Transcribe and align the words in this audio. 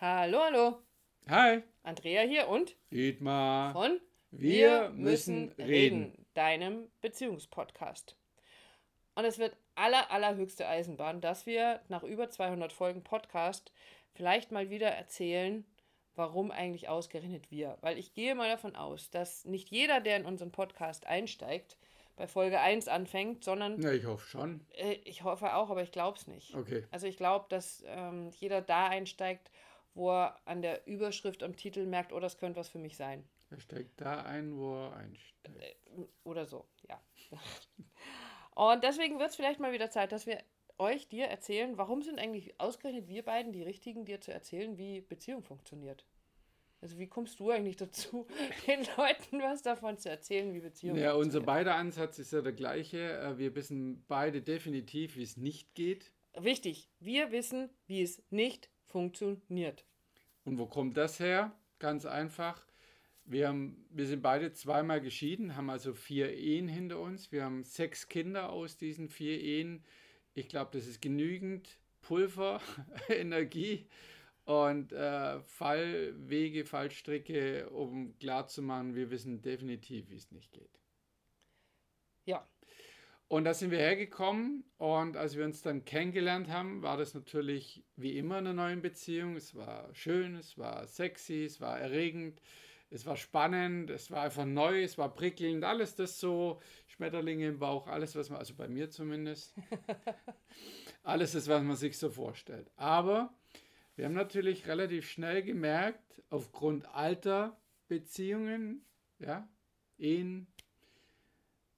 Hallo, 0.00 0.40
hallo. 0.40 0.78
Hi. 1.28 1.62
Andrea 1.82 2.22
hier 2.22 2.48
und 2.48 2.74
Dietmar. 2.90 3.72
von 3.72 4.00
Wir 4.30 4.90
müssen 4.90 5.52
reden. 5.58 6.26
deinem 6.34 6.88
Beziehungspodcast. 7.00 8.16
Und 9.14 9.24
es 9.24 9.38
wird 9.38 9.56
aller, 9.74 10.10
allerhöchste 10.10 10.66
Eisenbahn, 10.66 11.20
dass 11.20 11.44
wir 11.46 11.80
nach 11.88 12.02
über 12.02 12.30
200 12.30 12.72
Folgen 12.72 13.02
Podcast 13.02 13.72
vielleicht 14.14 14.52
mal 14.52 14.70
wieder 14.70 14.88
erzählen, 14.88 15.66
warum 16.14 16.50
eigentlich 16.50 16.88
ausgerechnet 16.88 17.50
wir. 17.50 17.76
Weil 17.82 17.98
ich 17.98 18.14
gehe 18.14 18.34
mal 18.34 18.48
davon 18.48 18.76
aus, 18.76 19.10
dass 19.10 19.44
nicht 19.44 19.68
jeder, 19.70 20.00
der 20.00 20.16
in 20.16 20.24
unseren 20.24 20.52
Podcast 20.52 21.06
einsteigt, 21.06 21.76
bei 22.16 22.26
Folge 22.26 22.60
1 22.60 22.88
anfängt, 22.88 23.44
sondern 23.44 23.80
Ja, 23.80 23.92
ich 23.92 24.04
hoffe 24.06 24.26
schon. 24.26 24.66
äh, 24.72 24.94
ich 25.04 25.24
hoffe 25.24 25.54
auch, 25.54 25.70
aber 25.70 25.82
ich 25.82 25.92
glaube 25.92 26.18
es 26.18 26.26
nicht. 26.26 26.54
Okay. 26.54 26.86
Also 26.90 27.06
ich 27.06 27.16
glaube, 27.16 27.46
dass 27.48 27.82
ähm, 27.86 28.30
jeder 28.38 28.60
da 28.62 28.88
einsteigt, 28.88 29.50
wo 29.94 30.10
er 30.10 30.40
an 30.46 30.62
der 30.62 30.86
Überschrift 30.86 31.42
am 31.42 31.56
Titel 31.56 31.86
merkt, 31.86 32.12
oh, 32.12 32.20
das 32.20 32.38
könnte 32.38 32.60
was 32.60 32.68
für 32.68 32.78
mich 32.78 32.96
sein. 32.96 33.24
Er 33.50 33.60
steigt 33.60 34.00
da 34.00 34.22
ein, 34.22 34.56
wo 34.56 34.74
er 34.74 34.96
einsteigt. 34.96 35.90
Oder 36.24 36.46
so, 36.46 36.66
ja. 36.88 37.00
Und 38.54 38.84
deswegen 38.84 39.18
wird 39.18 39.30
es 39.30 39.36
vielleicht 39.36 39.60
mal 39.60 39.72
wieder 39.72 39.90
Zeit, 39.90 40.12
dass 40.12 40.26
wir 40.26 40.38
euch, 40.78 41.08
dir 41.08 41.26
erzählen, 41.26 41.76
warum 41.76 42.02
sind 42.02 42.18
eigentlich 42.18 42.58
ausgerechnet 42.58 43.08
wir 43.08 43.24
beiden 43.24 43.52
die 43.52 43.62
Richtigen, 43.62 44.04
dir 44.04 44.20
zu 44.20 44.32
erzählen, 44.32 44.78
wie 44.78 45.00
Beziehung 45.00 45.42
funktioniert. 45.42 46.06
Also 46.80 46.98
wie 46.98 47.08
kommst 47.08 47.38
du 47.40 47.50
eigentlich 47.50 47.76
dazu, 47.76 48.26
den 48.66 48.80
Leuten 48.96 49.42
was 49.42 49.62
davon 49.62 49.98
zu 49.98 50.08
erzählen, 50.08 50.54
wie 50.54 50.60
Beziehung 50.60 50.96
Ja, 50.96 51.12
unser 51.12 51.40
beider 51.40 51.74
Ansatz 51.74 52.18
ist 52.18 52.32
ja 52.32 52.40
der 52.40 52.52
gleiche. 52.52 52.98
Äh, 52.98 53.38
Wir 53.38 53.54
wissen 53.54 54.04
beide 54.08 54.40
definitiv, 54.40 55.16
wie 55.16 55.22
es 55.22 55.36
nicht 55.36 55.74
geht. 55.74 56.12
Wichtig, 56.34 56.88
wir 57.00 57.32
wissen, 57.32 57.68
wie 57.86 58.02
es 58.02 58.22
nicht 58.30 58.70
funktioniert. 58.90 59.84
Und 60.44 60.58
wo 60.58 60.66
kommt 60.66 60.96
das 60.96 61.20
her? 61.20 61.52
Ganz 61.78 62.06
einfach. 62.06 62.64
Wir, 63.24 63.48
haben, 63.48 63.86
wir 63.90 64.06
sind 64.06 64.22
beide 64.22 64.52
zweimal 64.52 65.00
geschieden, 65.00 65.56
haben 65.56 65.70
also 65.70 65.94
vier 65.94 66.32
Ehen 66.36 66.68
hinter 66.68 66.98
uns. 66.98 67.30
Wir 67.30 67.44
haben 67.44 67.62
sechs 67.62 68.08
Kinder 68.08 68.50
aus 68.50 68.76
diesen 68.76 69.08
vier 69.08 69.40
Ehen. 69.40 69.84
Ich 70.34 70.48
glaube, 70.48 70.70
das 70.72 70.86
ist 70.86 71.00
genügend 71.00 71.78
Pulver, 72.02 72.60
Energie 73.08 73.86
und 74.44 74.92
äh, 74.92 75.40
Fallwege, 75.42 76.64
Fallstricke, 76.64 77.70
um 77.70 78.18
klarzumachen, 78.18 78.94
wir 78.94 79.10
wissen 79.10 79.42
definitiv, 79.42 80.10
wie 80.10 80.16
es 80.16 80.32
nicht 80.32 80.52
geht. 80.52 80.80
Ja, 82.24 82.48
Und 83.30 83.44
da 83.44 83.54
sind 83.54 83.70
wir 83.70 83.78
hergekommen 83.78 84.64
und 84.76 85.16
als 85.16 85.36
wir 85.36 85.44
uns 85.44 85.62
dann 85.62 85.84
kennengelernt 85.84 86.48
haben, 86.48 86.82
war 86.82 86.96
das 86.96 87.14
natürlich 87.14 87.84
wie 87.94 88.18
immer 88.18 88.40
in 88.40 88.48
einer 88.48 88.54
neuen 88.54 88.82
Beziehung. 88.82 89.36
Es 89.36 89.54
war 89.54 89.88
schön, 89.94 90.34
es 90.34 90.58
war 90.58 90.84
sexy, 90.88 91.44
es 91.44 91.60
war 91.60 91.78
erregend, 91.78 92.42
es 92.90 93.06
war 93.06 93.16
spannend, 93.16 93.88
es 93.88 94.10
war 94.10 94.22
einfach 94.22 94.44
neu, 94.44 94.82
es 94.82 94.98
war 94.98 95.14
prickelnd, 95.14 95.62
alles 95.62 95.94
das 95.94 96.18
so, 96.18 96.60
Schmetterlinge 96.88 97.46
im 97.46 97.60
Bauch, 97.60 97.86
alles, 97.86 98.16
was 98.16 98.30
man, 98.30 98.40
also 98.40 98.54
bei 98.54 98.66
mir 98.66 98.90
zumindest, 98.90 99.54
alles 101.04 101.30
das, 101.30 101.46
was 101.46 101.62
man 101.62 101.76
sich 101.76 101.98
so 101.98 102.10
vorstellt. 102.10 102.68
Aber 102.74 103.32
wir 103.94 104.06
haben 104.06 104.14
natürlich 104.14 104.66
relativ 104.66 105.08
schnell 105.08 105.44
gemerkt, 105.44 106.20
aufgrund 106.30 106.84
alter 106.92 107.56
Beziehungen, 107.86 108.84
ja, 109.20 109.48
Ehen, 109.98 110.48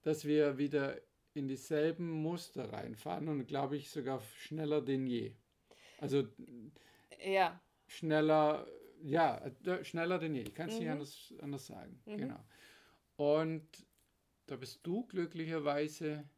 dass 0.01 0.25
wir 0.25 0.57
wieder 0.57 0.97
in 1.35 1.49
dieselben 1.49 2.11
Muster 2.11 2.73
reinfahren 2.73 3.29
und 3.29 3.47
glaube 3.47 3.77
ich 3.77 3.91
sogar 3.91 4.21
schneller 4.21 4.83
denn 4.83 5.07
je. 5.07 5.33
Also 5.99 6.29
ja, 7.25 7.61
schneller, 7.87 8.67
ja, 9.03 9.41
schneller 9.83 10.19
denn 10.19 10.35
je. 10.35 10.43
Ich 10.43 10.55
kann 10.55 10.69
es 10.69 10.79
nicht 10.79 10.89
Mhm. 10.89 10.93
anders, 10.93 11.35
anders 11.41 11.67
sagen. 11.67 12.01
Mhm. 12.07 12.17
Genau. 12.17 12.45
Und 13.17 13.87
da 14.47 14.57
bist 14.57 14.87
du 14.87 15.07
glücklicherweise 15.07 16.29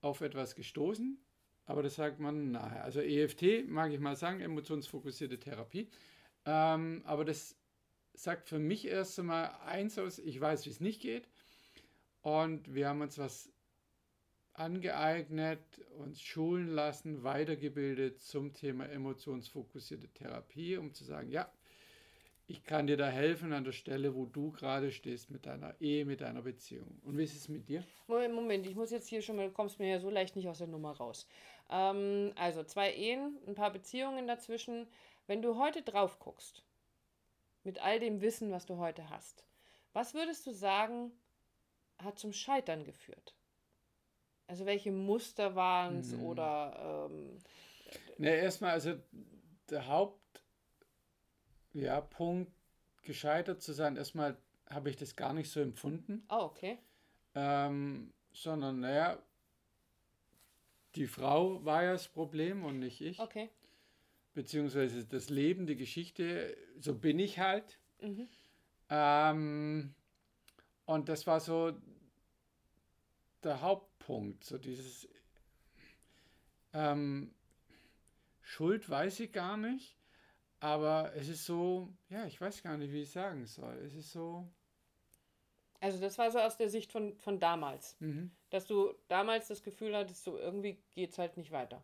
auf 0.00 0.20
etwas 0.20 0.54
gestoßen, 0.54 1.18
aber 1.64 1.82
das 1.82 1.94
sagt 1.94 2.18
man 2.18 2.50
nachher. 2.50 2.84
Also 2.84 3.00
EFT, 3.00 3.64
mag 3.68 3.92
ich 3.92 4.00
mal 4.00 4.16
sagen, 4.16 4.40
emotionsfokussierte 4.40 5.38
Therapie. 5.38 5.88
Ähm, 6.44 7.02
aber 7.04 7.24
das 7.24 7.56
sagt 8.14 8.48
für 8.48 8.58
mich 8.58 8.86
erst 8.86 9.18
einmal 9.18 9.50
eins 9.64 9.98
aus, 9.98 10.18
ich 10.18 10.40
weiß, 10.40 10.66
wie 10.66 10.70
es 10.70 10.80
nicht 10.80 11.00
geht. 11.00 11.28
Und 12.22 12.74
wir 12.74 12.88
haben 12.88 13.00
uns 13.00 13.18
was 13.18 13.52
angeeignet, 14.54 15.60
uns 15.98 16.20
schulen 16.20 16.68
lassen, 16.68 17.24
weitergebildet 17.24 18.20
zum 18.20 18.52
Thema 18.52 18.88
emotionsfokussierte 18.88 20.08
Therapie, 20.08 20.76
um 20.76 20.92
zu 20.92 21.04
sagen, 21.04 21.30
ja, 21.30 21.50
ich 22.46 22.64
kann 22.64 22.86
dir 22.86 22.96
da 22.96 23.08
helfen 23.08 23.52
an 23.52 23.64
der 23.64 23.72
Stelle, 23.72 24.14
wo 24.14 24.26
du 24.26 24.52
gerade 24.52 24.92
stehst 24.92 25.30
mit 25.30 25.46
deiner 25.46 25.80
Ehe, 25.80 26.04
mit 26.04 26.20
deiner 26.20 26.42
Beziehung. 26.42 27.00
Und 27.02 27.16
wie 27.16 27.24
ist 27.24 27.36
es 27.36 27.48
mit 27.48 27.68
dir? 27.68 27.82
Moment, 28.06 28.34
Moment, 28.34 28.66
ich 28.66 28.74
muss 28.74 28.90
jetzt 28.90 29.08
hier 29.08 29.22
schon 29.22 29.36
mal, 29.36 29.46
du 29.46 29.52
kommst 29.52 29.78
mir 29.78 29.88
ja 29.88 30.00
so 30.00 30.10
leicht 30.10 30.36
nicht 30.36 30.48
aus 30.48 30.58
der 30.58 30.66
Nummer 30.66 30.92
raus. 30.92 31.26
Ähm, 31.70 32.32
also 32.36 32.62
zwei 32.62 32.92
Ehen, 32.92 33.38
ein 33.46 33.54
paar 33.54 33.72
Beziehungen 33.72 34.26
dazwischen. 34.26 34.86
Wenn 35.26 35.40
du 35.40 35.56
heute 35.56 35.82
drauf 35.82 36.18
guckst, 36.18 36.64
mit 37.64 37.80
all 37.80 38.00
dem 38.00 38.20
Wissen, 38.20 38.50
was 38.50 38.66
du 38.66 38.76
heute 38.76 39.08
hast, 39.08 39.44
was 39.92 40.14
würdest 40.14 40.46
du 40.46 40.52
sagen, 40.52 41.12
hat 42.04 42.18
zum 42.18 42.32
Scheitern 42.32 42.84
geführt? 42.84 43.34
Also 44.46 44.66
welche 44.66 44.92
Muster 44.92 45.54
waren 45.54 46.00
es 46.00 46.12
Mhm. 46.12 46.22
oder 46.24 47.08
ähm, 47.08 47.38
Na, 48.18 48.28
erstmal, 48.30 48.72
also 48.72 48.94
der 49.70 49.86
Haupt, 49.86 50.42
ja, 51.72 52.00
Punkt, 52.00 52.52
gescheitert 53.02 53.62
zu 53.62 53.72
sein, 53.72 53.96
erstmal 53.96 54.36
habe 54.68 54.90
ich 54.90 54.96
das 54.96 55.16
gar 55.16 55.32
nicht 55.32 55.50
so 55.50 55.60
empfunden, 55.60 56.24
oh, 56.30 56.42
okay. 56.42 56.78
ähm, 57.34 58.12
sondern, 58.32 58.80
naja, 58.80 59.18
die 60.94 61.06
Frau 61.06 61.64
war 61.64 61.84
ja 61.84 61.92
das 61.92 62.08
Problem 62.08 62.64
und 62.64 62.78
nicht 62.78 63.00
ich. 63.00 63.18
Okay. 63.20 63.50
beziehungsweise 64.34 65.04
das 65.06 65.28
Leben, 65.30 65.66
die 65.66 65.76
Geschichte, 65.76 66.56
so 66.78 66.94
bin 66.94 67.18
ich 67.18 67.38
halt. 67.38 67.78
Mhm. 68.00 68.28
Ähm, 68.88 69.94
und 70.86 71.08
das 71.08 71.26
war 71.26 71.40
so 71.40 71.72
der 73.44 73.60
Hauptpunkt, 73.60 74.44
so 74.44 74.58
dieses 74.58 75.08
ähm, 76.72 77.34
Schuld 78.40 78.88
weiß 78.88 79.20
ich 79.20 79.32
gar 79.32 79.56
nicht, 79.56 79.96
aber 80.60 81.12
es 81.16 81.28
ist 81.28 81.44
so, 81.44 81.92
ja, 82.08 82.24
ich 82.26 82.40
weiß 82.40 82.62
gar 82.62 82.76
nicht, 82.76 82.92
wie 82.92 83.02
ich 83.02 83.10
sagen 83.10 83.46
soll. 83.46 83.74
Es 83.84 83.94
ist 83.94 84.12
so, 84.12 84.48
Also 85.80 86.00
das 86.00 86.18
war 86.18 86.30
so 86.30 86.38
aus 86.38 86.56
der 86.56 86.68
Sicht 86.68 86.92
von, 86.92 87.16
von 87.18 87.38
damals. 87.38 87.96
mhm. 88.00 88.30
dass 88.50 88.66
du 88.66 88.94
damals 89.08 89.48
das 89.48 89.62
Gefühl 89.62 89.96
hattest, 89.96 90.24
so 90.24 90.38
irgendwie 90.38 90.78
geht's 90.94 91.18
halt 91.18 91.36
nicht 91.36 91.50
weiter. 91.50 91.82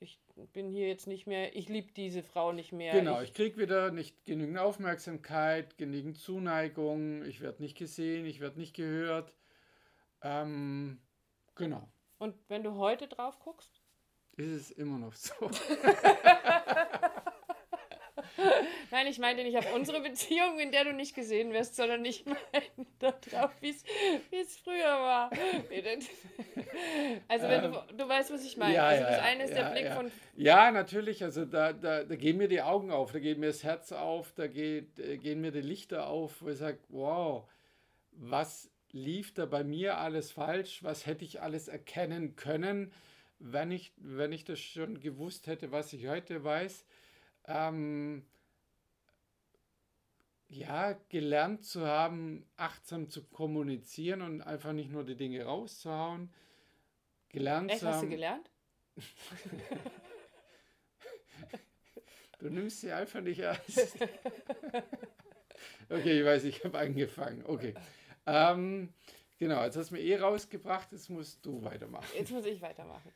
Ich 0.00 0.20
bin 0.52 0.68
hier 0.70 0.86
jetzt 0.86 1.08
nicht 1.08 1.26
mehr, 1.26 1.56
ich 1.56 1.68
liebe 1.68 1.92
diese 1.92 2.22
Frau 2.22 2.52
nicht 2.52 2.70
mehr. 2.70 2.92
Genau, 2.92 3.20
ich, 3.20 3.30
ich 3.30 3.34
kriege 3.34 3.58
wieder 3.58 3.90
nicht 3.90 4.24
genügend 4.26 4.58
Aufmerksamkeit, 4.58 5.76
genügend 5.76 6.18
Zuneigung, 6.18 7.24
ich 7.24 7.40
werde 7.40 7.62
nicht 7.62 7.76
gesehen, 7.76 8.24
ich 8.24 8.38
werde 8.38 8.60
nicht 8.60 8.74
gehört. 8.76 9.34
Ähm, 10.22 11.00
genau, 11.54 11.88
und 12.18 12.34
wenn 12.48 12.62
du 12.64 12.74
heute 12.74 13.06
drauf 13.06 13.38
guckst, 13.38 13.80
ist 14.36 14.50
es 14.50 14.70
immer 14.72 14.98
noch 14.98 15.14
so. 15.14 15.32
nein, 18.90 19.06
ich 19.06 19.18
meinte 19.20 19.44
nicht 19.44 19.56
auf 19.56 19.72
unsere 19.72 20.00
Beziehung, 20.00 20.58
in 20.58 20.72
der 20.72 20.84
du 20.84 20.92
nicht 20.92 21.14
gesehen 21.14 21.52
wirst, 21.52 21.76
sondern 21.76 22.04
ich 22.04 22.24
meine 22.26 22.40
darauf, 22.98 23.52
wie 23.60 23.70
es 23.70 24.56
früher 24.58 24.84
war. 24.84 25.30
Also 27.28 27.48
wenn 27.48 27.62
du, 27.62 27.84
du 27.96 28.08
weißt, 28.08 28.32
was 28.32 28.44
ich 28.44 28.56
meine. 28.56 28.72
Ähm, 28.72 28.76
ja, 28.76 28.86
also 28.86 29.04
das 29.04 29.16
ja, 29.16 29.22
eine 29.22 29.44
ist 29.44 29.54
der 29.54 29.62
ja, 29.62 29.70
Blick 29.70 29.84
ja. 29.84 29.94
von, 29.94 30.10
Ja, 30.36 30.70
natürlich, 30.72 31.22
also 31.22 31.44
da, 31.44 31.72
da, 31.72 32.02
da 32.02 32.16
gehen 32.16 32.36
mir 32.36 32.48
die 32.48 32.62
Augen 32.62 32.90
auf, 32.90 33.12
da 33.12 33.20
geht 33.20 33.38
mir 33.38 33.46
das 33.46 33.62
Herz 33.62 33.92
auf, 33.92 34.32
da 34.34 34.48
geht, 34.48 34.98
äh, 34.98 35.18
gehen 35.18 35.40
mir 35.40 35.52
die 35.52 35.60
Lichter 35.60 36.08
auf, 36.08 36.42
wo 36.42 36.48
ich 36.48 36.58
sage, 36.58 36.78
wow, 36.88 37.48
was 38.12 38.70
lief 38.92 39.34
da 39.34 39.46
bei 39.46 39.64
mir 39.64 39.98
alles 39.98 40.30
falsch, 40.32 40.82
was 40.82 41.06
hätte 41.06 41.24
ich 41.24 41.40
alles 41.42 41.68
erkennen 41.68 42.36
können, 42.36 42.92
wenn 43.38 43.70
ich, 43.70 43.92
wenn 43.96 44.32
ich 44.32 44.44
das 44.44 44.58
schon 44.58 45.00
gewusst 45.00 45.46
hätte, 45.46 45.70
was 45.72 45.92
ich 45.92 46.06
heute 46.08 46.42
weiß. 46.44 46.84
Ähm, 47.46 48.24
ja, 50.48 50.94
gelernt 51.08 51.64
zu 51.64 51.86
haben, 51.86 52.46
achtsam 52.56 53.10
zu 53.10 53.22
kommunizieren 53.24 54.22
und 54.22 54.40
einfach 54.42 54.72
nicht 54.72 54.90
nur 54.90 55.04
die 55.04 55.16
Dinge 55.16 55.44
rauszuhauen. 55.44 56.32
Gelernt 57.28 57.70
echt 57.70 57.80
zu 57.80 57.86
hast 57.88 57.96
du 57.96 58.00
haben, 58.02 58.10
gelernt? 58.10 58.50
Du 62.38 62.48
nimmst 62.50 62.80
sie 62.80 62.92
einfach 62.92 63.20
nicht 63.20 63.40
ernst. 63.40 63.98
okay, 65.90 66.20
ich 66.20 66.24
weiß, 66.24 66.44
ich 66.44 66.64
habe 66.64 66.78
angefangen. 66.78 67.44
Okay. 67.44 67.74
Ähm, 68.28 68.92
genau, 69.38 69.64
jetzt 69.64 69.76
hast 69.76 69.90
du 69.90 69.94
mir 69.94 70.02
eh 70.02 70.16
rausgebracht, 70.16 70.92
jetzt 70.92 71.08
musst 71.08 71.44
du 71.44 71.62
weitermachen. 71.64 72.06
Jetzt 72.14 72.30
muss 72.30 72.44
ich 72.44 72.60
weitermachen. 72.60 73.12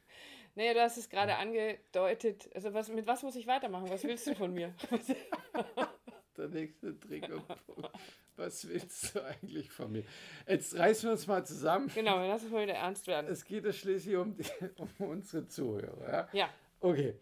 Nee, 0.54 0.74
du 0.74 0.80
hast 0.80 0.98
es 0.98 1.08
gerade 1.08 1.36
angedeutet. 1.36 2.50
Also 2.54 2.74
was, 2.74 2.88
mit 2.88 3.06
was 3.06 3.22
muss 3.22 3.36
ich 3.36 3.46
weitermachen? 3.46 3.88
Was 3.90 4.04
willst 4.04 4.26
du 4.26 4.34
von 4.34 4.52
mir? 4.52 4.74
Der 6.36 6.48
nächste 6.48 6.98
Triggerpunkt. 6.98 7.90
Was 8.36 8.66
willst 8.66 9.14
du 9.14 9.24
eigentlich 9.24 9.70
von 9.70 9.92
mir? 9.92 10.04
Jetzt 10.46 10.76
reißen 10.76 11.08
wir 11.08 11.12
uns 11.12 11.26
mal 11.26 11.44
zusammen. 11.44 11.90
Genau, 11.94 12.16
lass 12.26 12.42
es 12.42 12.50
mal 12.50 12.62
wieder 12.62 12.74
ernst 12.74 13.06
werden. 13.06 13.30
Es 13.30 13.44
geht 13.44 13.64
ja 13.64 13.72
schließlich 13.72 14.16
um, 14.16 14.34
die, 14.34 14.44
um 14.78 15.08
unsere 15.08 15.46
Zuhörer. 15.46 16.28
Ja? 16.32 16.48
Okay. 16.82 17.14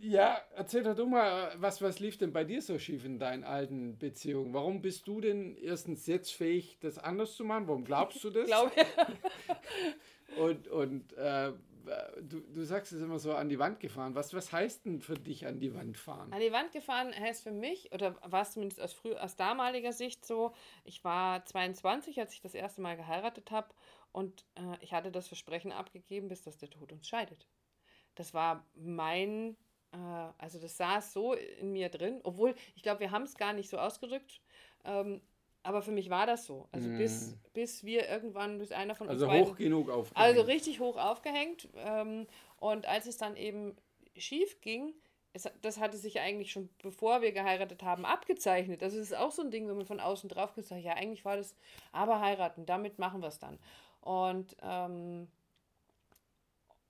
Ja, 0.00 0.40
erzähl 0.54 0.84
doch 0.84 0.94
du 0.94 1.06
mal, 1.06 1.52
was, 1.56 1.82
was 1.82 1.98
lief 1.98 2.18
denn 2.18 2.32
bei 2.32 2.44
dir 2.44 2.62
so 2.62 2.78
schief 2.78 3.04
in 3.04 3.18
deinen 3.18 3.42
alten 3.42 3.98
Beziehungen? 3.98 4.54
Warum 4.54 4.80
bist 4.80 5.08
du 5.08 5.20
denn 5.20 5.56
erstens 5.56 6.06
jetzt 6.06 6.32
fähig, 6.32 6.78
das 6.80 6.98
anders 6.98 7.34
zu 7.34 7.44
machen? 7.44 7.66
Warum 7.66 7.84
glaubst 7.84 8.22
du 8.22 8.30
das? 8.30 8.46
Glaube 8.46 8.72
Und, 10.36 10.68
und 10.68 11.12
äh, 11.14 11.52
du, 12.20 12.40
du 12.40 12.64
sagst 12.64 12.92
es 12.92 13.00
immer 13.00 13.18
so 13.18 13.34
an 13.34 13.48
die 13.48 13.58
Wand 13.58 13.80
gefahren. 13.80 14.14
Was, 14.14 14.34
was 14.34 14.52
heißt 14.52 14.84
denn 14.84 15.00
für 15.00 15.14
dich 15.14 15.46
an 15.46 15.58
die 15.58 15.74
Wand 15.74 15.96
fahren? 15.96 16.32
An 16.32 16.40
die 16.40 16.52
Wand 16.52 16.70
gefahren 16.72 17.12
heißt 17.18 17.42
für 17.42 17.50
mich, 17.50 17.92
oder 17.92 18.14
war 18.22 18.42
es 18.42 18.52
zumindest 18.52 18.80
aus, 18.80 18.92
früh, 18.92 19.14
aus 19.14 19.36
damaliger 19.36 19.92
Sicht 19.92 20.24
so, 20.24 20.52
ich 20.84 21.02
war 21.02 21.44
22, 21.44 22.20
als 22.20 22.34
ich 22.34 22.40
das 22.40 22.54
erste 22.54 22.82
Mal 22.82 22.96
geheiratet 22.96 23.50
habe 23.50 23.68
und 24.12 24.44
äh, 24.54 24.76
ich 24.80 24.92
hatte 24.92 25.10
das 25.10 25.28
Versprechen 25.28 25.72
abgegeben, 25.72 26.28
bis 26.28 26.42
dass 26.42 26.58
der 26.58 26.70
Tod 26.70 26.92
uns 26.92 27.08
scheidet. 27.08 27.48
Das 28.18 28.34
war 28.34 28.64
mein, 28.74 29.56
äh, 29.92 29.96
also 30.38 30.58
das 30.58 30.76
saß 30.76 31.12
so 31.12 31.34
in 31.34 31.72
mir 31.72 31.88
drin, 31.88 32.20
obwohl 32.24 32.54
ich 32.74 32.82
glaube, 32.82 33.00
wir 33.00 33.10
haben 33.10 33.22
es 33.22 33.36
gar 33.36 33.52
nicht 33.52 33.68
so 33.70 33.78
ausgedrückt. 33.78 34.40
Ähm, 34.84 35.20
aber 35.62 35.82
für 35.82 35.92
mich 35.92 36.08
war 36.08 36.26
das 36.26 36.46
so. 36.46 36.68
Also 36.72 36.88
Mhm. 36.88 36.96
bis, 36.96 37.36
bis 37.52 37.84
wir 37.84 38.08
irgendwann, 38.08 38.58
bis 38.58 38.72
einer 38.72 38.94
von 38.94 39.08
uns 39.08 39.14
Also 39.14 39.26
beiden 39.26 39.50
hoch 39.50 39.56
genug 39.56 39.90
auf. 39.90 40.10
also 40.14 40.40
richtig 40.42 40.80
hoch 40.80 40.96
aufgehängt. 40.96 41.68
Ähm, 41.76 42.26
und 42.58 42.86
als 42.86 43.06
es 43.06 43.18
dann 43.18 43.36
eben 43.36 43.76
schief 44.16 44.60
ging, 44.60 44.94
es, 45.32 45.48
das 45.60 45.78
hatte 45.78 45.96
sich 45.96 46.20
eigentlich 46.20 46.50
schon 46.52 46.68
bevor 46.82 47.20
wir 47.20 47.32
geheiratet 47.32 47.82
haben 47.82 48.04
abgezeichnet. 48.04 48.82
Also 48.82 48.98
es 48.98 49.10
ist 49.10 49.16
auch 49.16 49.30
so 49.30 49.42
ein 49.42 49.50
Ding, 49.50 49.68
wenn 49.68 49.76
man 49.76 49.86
von 49.86 50.00
außen 50.00 50.28
drauf 50.28 50.54
guckt, 50.54 50.70
ja, 50.70 50.94
eigentlich 50.94 51.24
war 51.24 51.36
das 51.36 51.54
aber 51.92 52.20
heiraten, 52.20 52.66
damit 52.66 52.98
machen 52.98 53.20
wir 53.20 53.28
es 53.28 53.38
dann. 53.38 53.58
Und, 54.00 54.56
ähm, 54.62 55.28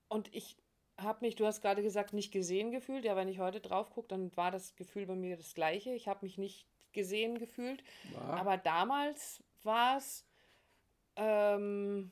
und 0.09 0.33
ich 0.35 0.57
habe 0.99 1.25
mich, 1.25 1.37
du 1.37 1.47
hast 1.47 1.63
gerade 1.63 1.83
gesagt, 1.83 2.13
nicht 2.13 2.33
gesehen 2.33 2.71
gefühlt. 2.71 3.05
Ja, 3.05 3.17
wenn 3.17 3.29
ich 3.29 3.39
heute 3.39 3.61
drauf 3.61 3.91
gucke, 3.91 4.09
dann 4.09 4.37
war 4.37 4.51
das 4.51 4.77
Gefühl 4.77 5.07
bei 5.07 5.15
mir 5.15 5.37
das 5.37 5.55
gleiche. 5.55 5.95
Ich 5.95 6.09
habe 6.09 6.25
mich 6.25 6.39
nicht 6.39 6.67
gesehen 6.93 7.39
gefühlt. 7.39 7.83
war. 8.15 8.39
Aber 8.39 8.57
damals 8.57 9.43
war 9.63 9.97
es, 9.97 10.27
ähm, 11.17 12.11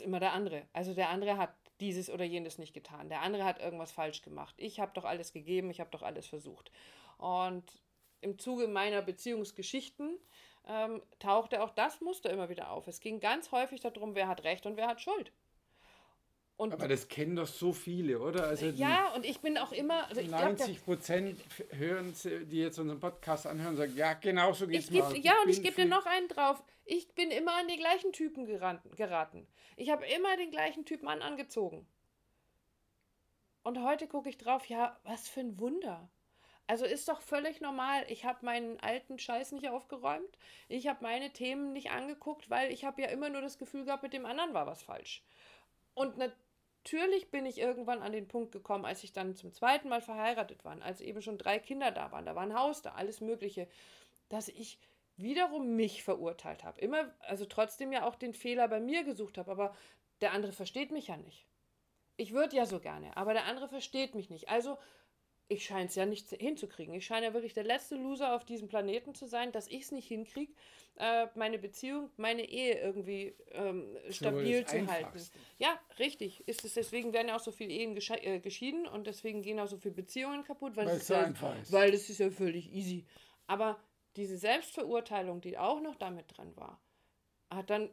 immer 0.00 0.20
der 0.20 0.32
andere. 0.32 0.66
Also 0.74 0.92
der 0.92 1.08
andere 1.08 1.38
hat 1.38 1.54
dieses 1.80 2.10
oder 2.10 2.24
jenes 2.24 2.58
nicht 2.58 2.74
getan. 2.74 3.08
Der 3.08 3.22
andere 3.22 3.44
hat 3.44 3.60
irgendwas 3.60 3.92
falsch 3.92 4.20
gemacht. 4.20 4.54
Ich 4.58 4.78
habe 4.78 4.92
doch 4.94 5.04
alles 5.04 5.32
gegeben, 5.32 5.70
ich 5.70 5.80
habe 5.80 5.90
doch 5.90 6.02
alles 6.02 6.26
versucht. 6.26 6.70
Und 7.16 7.64
im 8.20 8.38
Zuge 8.38 8.68
meiner 8.68 9.00
Beziehungsgeschichten 9.00 10.18
ähm, 10.68 11.02
tauchte 11.18 11.62
auch 11.62 11.70
das 11.70 12.02
Muster 12.02 12.30
immer 12.30 12.50
wieder 12.50 12.70
auf. 12.70 12.86
Es 12.86 13.00
ging 13.00 13.20
ganz 13.20 13.50
häufig 13.52 13.80
darum, 13.80 14.14
wer 14.14 14.28
hat 14.28 14.44
Recht 14.44 14.66
und 14.66 14.76
wer 14.76 14.88
hat 14.88 15.00
Schuld. 15.00 15.32
Und 16.60 16.74
Aber 16.74 16.88
das 16.88 17.08
kennen 17.08 17.36
doch 17.36 17.46
so 17.46 17.72
viele, 17.72 18.18
oder? 18.20 18.44
Also 18.44 18.66
ja, 18.66 19.14
und 19.14 19.24
ich 19.24 19.40
bin 19.40 19.56
auch 19.56 19.72
immer, 19.72 20.06
also 20.08 20.20
ich 20.20 20.28
glaube, 20.28 20.44
90 20.44 20.84
Prozent 20.84 21.40
hören, 21.70 22.12
sie- 22.12 22.44
die 22.44 22.58
jetzt 22.58 22.78
unseren 22.78 23.00
Podcast 23.00 23.46
anhören, 23.46 23.78
sagen, 23.78 23.96
ja, 23.96 24.12
genau 24.12 24.52
so 24.52 24.66
geht's 24.66 24.84
Ich 24.84 24.90
geb, 24.90 25.04
auch. 25.04 25.14
ja, 25.14 25.32
und 25.42 25.48
ich 25.48 25.62
gebe 25.62 25.74
dir 25.74 25.86
noch 25.86 26.04
einen 26.04 26.28
drauf. 26.28 26.62
Ich 26.84 27.14
bin 27.14 27.30
immer 27.30 27.54
an 27.56 27.66
die 27.68 27.78
gleichen 27.78 28.12
Typen 28.12 28.44
geraten. 28.44 29.46
Ich 29.76 29.88
habe 29.90 30.04
immer 30.04 30.36
den 30.36 30.50
gleichen 30.50 30.84
Typ 30.84 31.02
Mann 31.02 31.22
angezogen. 31.22 31.86
Und 33.62 33.82
heute 33.82 34.06
gucke 34.06 34.28
ich 34.28 34.36
drauf, 34.36 34.66
ja, 34.66 34.98
was 35.04 35.30
für 35.30 35.40
ein 35.40 35.58
Wunder. 35.60 36.10
Also 36.66 36.84
ist 36.84 37.08
doch 37.08 37.22
völlig 37.22 37.62
normal. 37.62 38.04
Ich 38.08 38.26
habe 38.26 38.44
meinen 38.44 38.78
alten 38.80 39.18
Scheiß 39.18 39.52
nicht 39.52 39.70
aufgeräumt. 39.70 40.36
Ich 40.68 40.88
habe 40.88 40.98
meine 41.02 41.32
Themen 41.32 41.72
nicht 41.72 41.90
angeguckt, 41.90 42.50
weil 42.50 42.70
ich 42.70 42.84
habe 42.84 43.00
ja 43.00 43.08
immer 43.08 43.30
nur 43.30 43.40
das 43.40 43.56
Gefühl 43.56 43.86
gehabt, 43.86 44.02
mit 44.02 44.12
dem 44.12 44.26
anderen 44.26 44.52
war 44.52 44.66
was 44.66 44.82
falsch. 44.82 45.22
Und 45.94 46.16
natürlich 46.84 47.30
bin 47.30 47.46
ich 47.46 47.58
irgendwann 47.58 48.02
an 48.02 48.12
den 48.12 48.26
Punkt 48.26 48.52
gekommen, 48.52 48.84
als 48.84 49.04
ich 49.04 49.12
dann 49.12 49.36
zum 49.36 49.52
zweiten 49.52 49.88
Mal 49.88 50.00
verheiratet 50.00 50.64
war, 50.64 50.80
als 50.82 51.00
eben 51.00 51.22
schon 51.22 51.38
drei 51.38 51.58
Kinder 51.58 51.90
da 51.90 52.10
waren, 52.12 52.26
da 52.26 52.34
war 52.34 52.42
ein 52.42 52.54
Haus 52.54 52.82
da, 52.82 52.92
alles 52.92 53.20
Mögliche, 53.20 53.68
dass 54.28 54.48
ich 54.48 54.78
wiederum 55.16 55.76
mich 55.76 56.02
verurteilt 56.02 56.64
habe. 56.64 56.80
Immer, 56.80 57.14
also 57.20 57.44
trotzdem 57.44 57.92
ja 57.92 58.06
auch 58.06 58.14
den 58.14 58.32
Fehler 58.32 58.68
bei 58.68 58.80
mir 58.80 59.04
gesucht 59.04 59.36
habe, 59.36 59.50
aber 59.50 59.74
der 60.20 60.32
andere 60.32 60.52
versteht 60.52 60.90
mich 60.90 61.08
ja 61.08 61.16
nicht. 61.16 61.46
Ich 62.16 62.32
würde 62.32 62.56
ja 62.56 62.66
so 62.66 62.80
gerne, 62.80 63.16
aber 63.16 63.32
der 63.34 63.44
andere 63.44 63.68
versteht 63.68 64.14
mich 64.14 64.30
nicht. 64.30 64.48
Also, 64.48 64.78
ich 65.50 65.64
scheine 65.64 65.86
es 65.86 65.96
ja 65.96 66.06
nicht 66.06 66.30
hinzukriegen. 66.30 66.94
Ich 66.94 67.04
scheine 67.04 67.26
ja 67.26 67.34
wirklich 67.34 67.54
der 67.54 67.64
letzte 67.64 67.96
Loser 67.96 68.34
auf 68.34 68.44
diesem 68.44 68.68
Planeten 68.68 69.14
zu 69.14 69.26
sein, 69.26 69.50
dass 69.50 69.66
ich 69.66 69.82
es 69.82 69.92
nicht 69.92 70.06
hinkriege, 70.06 70.52
äh, 70.96 71.26
meine 71.34 71.58
Beziehung, 71.58 72.08
meine 72.16 72.48
Ehe 72.48 72.80
irgendwie 72.80 73.34
ähm, 73.50 73.96
stabil 74.10 74.64
zu 74.64 74.86
halten. 74.86 75.20
Ja, 75.58 75.78
richtig. 75.98 76.46
Ist 76.46 76.64
es, 76.64 76.74
deswegen 76.74 77.12
werden 77.12 77.28
ja 77.28 77.36
auch 77.36 77.40
so 77.40 77.50
viele 77.50 77.72
Ehen 77.72 77.96
gesche- 77.96 78.22
äh, 78.22 78.38
geschieden 78.38 78.86
und 78.86 79.08
deswegen 79.08 79.42
gehen 79.42 79.58
auch 79.58 79.66
so 79.66 79.76
viele 79.76 79.94
Beziehungen 79.94 80.44
kaputt, 80.44 80.76
weil, 80.76 80.86
es 80.86 81.08
so 81.08 81.14
ja, 81.14 81.24
einfach 81.24 81.60
ist. 81.60 81.72
weil 81.72 81.90
das 81.90 82.08
ist 82.08 82.18
ja 82.18 82.30
völlig 82.30 82.72
easy. 82.72 83.04
Aber 83.48 83.82
diese 84.16 84.38
Selbstverurteilung, 84.38 85.40
die 85.40 85.58
auch 85.58 85.80
noch 85.80 85.96
damit 85.96 86.26
dran 86.36 86.54
war, 86.56 86.80
hat 87.50 87.70
dann, 87.70 87.90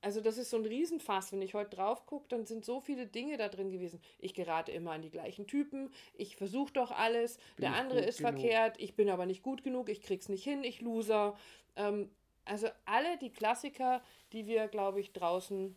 also 0.00 0.20
das 0.20 0.38
ist 0.38 0.50
so 0.50 0.56
ein 0.56 0.64
Riesenfass. 0.64 1.32
Wenn 1.32 1.42
ich 1.42 1.54
heute 1.54 1.76
drauf 1.76 2.06
gucke, 2.06 2.26
dann 2.28 2.46
sind 2.46 2.64
so 2.64 2.80
viele 2.80 3.06
Dinge 3.06 3.36
da 3.36 3.48
drin 3.48 3.70
gewesen. 3.70 4.00
Ich 4.18 4.34
gerate 4.34 4.72
immer 4.72 4.92
an 4.92 5.02
die 5.02 5.10
gleichen 5.10 5.46
Typen, 5.46 5.90
ich 6.14 6.36
versuche 6.36 6.72
doch 6.72 6.90
alles, 6.90 7.36
Bin 7.56 7.62
der 7.62 7.74
andere 7.74 8.00
ist 8.00 8.18
genug? 8.18 8.32
verkehrt, 8.32 8.76
ich 8.78 8.94
bin 8.94 9.08
aber 9.10 9.26
nicht 9.26 9.42
gut 9.42 9.62
genug, 9.62 9.88
ich 9.88 10.02
krieg's 10.02 10.28
nicht 10.28 10.44
hin, 10.44 10.64
ich 10.64 10.80
loser. 10.80 11.36
Ähm, 11.76 12.10
also 12.44 12.68
alle 12.84 13.18
die 13.18 13.30
Klassiker, 13.30 14.02
die 14.32 14.46
wir, 14.46 14.68
glaube 14.68 15.00
ich, 15.00 15.12
draußen 15.12 15.76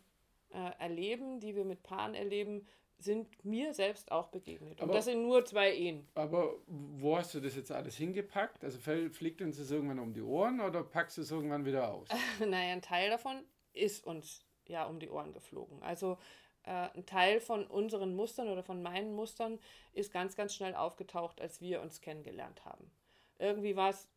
äh, 0.50 0.70
erleben, 0.78 1.40
die 1.40 1.54
wir 1.54 1.64
mit 1.64 1.82
Paaren 1.82 2.14
erleben, 2.14 2.66
sind 2.98 3.44
mir 3.44 3.74
selbst 3.74 4.12
auch 4.12 4.28
begegnet. 4.28 4.80
Und 4.80 4.84
Aber- 4.84 4.92
das 4.92 5.06
sind 5.06 5.22
nur 5.22 5.44
zwei 5.44 5.74
Ehen. 5.74 6.06
Aber 6.14 6.54
wo 6.66 7.16
hast 7.16 7.34
du 7.34 7.40
das 7.40 7.56
jetzt 7.56 7.72
alles 7.72 7.96
hingepackt? 7.96 8.62
Also 8.64 8.78
fliegt 8.78 9.42
uns 9.42 9.58
das 9.58 9.70
irgendwann 9.72 9.98
um 9.98 10.12
die 10.14 10.22
Ohren 10.22 10.60
oder 10.60 10.84
packst 10.84 11.16
du 11.18 11.22
es 11.22 11.30
irgendwann 11.30 11.64
wieder 11.64 11.92
aus? 11.92 12.08
naja, 12.38 12.72
ein 12.72 12.82
Teil 12.82 13.10
davon 13.10 13.42
ist 13.72 14.06
uns 14.06 14.44
ja 14.66 14.84
um 14.84 15.00
die 15.00 15.10
Ohren 15.10 15.32
geflogen. 15.32 15.82
Also 15.82 16.18
äh, 16.64 16.88
ein 16.94 17.06
Teil 17.06 17.40
von 17.40 17.66
unseren 17.66 18.14
Mustern 18.14 18.48
oder 18.48 18.62
von 18.62 18.82
meinen 18.82 19.14
Mustern 19.14 19.58
ist 19.92 20.12
ganz, 20.12 20.36
ganz 20.36 20.54
schnell 20.54 20.74
aufgetaucht, 20.74 21.40
als 21.40 21.60
wir 21.60 21.82
uns 21.82 22.00
kennengelernt 22.00 22.64
haben. 22.64 22.90
Irgendwie 23.38 23.76
war 23.76 23.90
es 23.90 24.08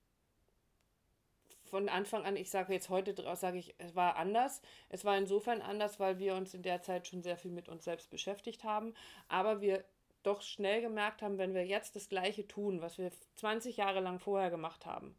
von 1.63 1.89
Anfang 1.89 2.23
an, 2.23 2.37
ich 2.37 2.51
sage 2.51 2.73
jetzt 2.73 2.89
heute 2.89 3.13
draus, 3.13 3.41
sage 3.41 3.57
ich, 3.57 3.73
es 3.79 3.95
war 3.95 4.15
anders. 4.17 4.61
Es 4.89 5.03
war 5.03 5.17
insofern 5.17 5.61
anders, 5.61 5.99
weil 5.99 6.19
wir 6.19 6.35
uns 6.35 6.53
in 6.53 6.61
der 6.61 6.81
Zeit 6.81 7.07
schon 7.07 7.23
sehr 7.23 7.37
viel 7.37 7.51
mit 7.51 7.67
uns 7.67 7.83
selbst 7.83 8.09
beschäftigt 8.09 8.63
haben, 8.63 8.93
aber 9.27 9.61
wir 9.61 9.83
doch 10.23 10.41
schnell 10.41 10.81
gemerkt 10.81 11.21
haben, 11.21 11.37
wenn 11.37 11.53
wir 11.53 11.65
jetzt 11.65 11.95
das 11.95 12.09
Gleiche 12.09 12.47
tun, 12.47 12.81
was 12.81 12.97
wir 12.97 13.11
20 13.35 13.77
Jahre 13.77 13.99
lang 13.99 14.19
vorher 14.19 14.49
gemacht 14.49 14.85
haben, 14.85 15.15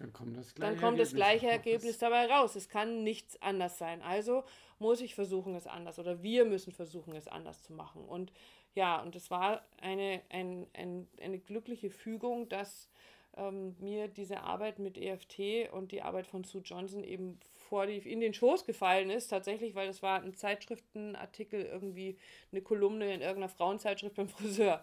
Dann 0.00 0.14
kommt 0.14 0.34
das 0.36 0.54
gleiche 0.54 0.72
dann 0.72 0.80
kommt 0.80 0.98
das 0.98 1.12
gleiche. 1.12 1.48
Ergebnis 1.48 1.98
dabei 1.98 2.24
raus. 2.26 2.56
Es 2.56 2.70
kann 2.70 3.04
nichts 3.04 3.40
anders 3.42 3.76
sein. 3.76 4.00
Also 4.00 4.44
muss 4.78 5.02
ich 5.02 5.14
versuchen, 5.14 5.54
es 5.54 5.66
anders 5.66 5.98
oder 5.98 6.22
wir 6.22 6.46
müssen 6.46 6.72
versuchen, 6.72 7.14
es 7.14 7.28
anders 7.28 7.62
zu 7.62 7.74
machen. 7.74 8.06
Und 8.06 8.32
ja, 8.74 9.02
und 9.02 9.14
es 9.14 9.30
war 9.30 9.62
eine, 9.80 10.22
ein, 10.30 10.66
ein, 10.72 11.06
eine 11.20 11.38
glückliche 11.38 11.90
Fügung, 11.90 12.48
dass 12.48 12.88
ähm, 13.36 13.76
mir 13.78 14.08
diese 14.08 14.40
Arbeit 14.40 14.78
mit 14.78 14.96
EFT 14.96 15.70
und 15.72 15.92
die 15.92 16.00
Arbeit 16.00 16.26
von 16.26 16.44
Sue 16.44 16.62
Johnson 16.62 17.04
eben 17.04 17.38
vor 17.68 17.86
die, 17.86 17.98
in 17.98 18.20
den 18.20 18.32
Schoß 18.32 18.64
gefallen 18.64 19.10
ist, 19.10 19.28
tatsächlich, 19.28 19.74
weil 19.74 19.90
es 19.90 20.02
war 20.02 20.22
ein 20.22 20.34
Zeitschriftenartikel, 20.34 21.62
irgendwie 21.62 22.16
eine 22.52 22.62
Kolumne 22.62 23.12
in 23.12 23.20
irgendeiner 23.20 23.50
Frauenzeitschrift 23.50 24.16
beim 24.16 24.28
Friseur. 24.30 24.82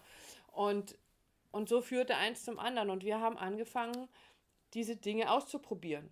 Und, 0.53 0.95
und 1.51 1.69
so 1.69 1.81
führte 1.81 2.15
eins 2.17 2.45
zum 2.45 2.59
anderen. 2.59 2.91
Und 2.91 3.03
wir 3.03 3.19
haben 3.19 3.37
angefangen, 3.37 4.07
diese 4.73 4.95
Dinge 4.95 5.31
auszuprobieren. 5.31 6.09